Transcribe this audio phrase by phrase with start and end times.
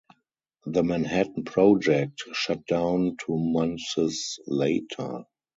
[0.65, 5.25] The Manhattan Project shut down two months later.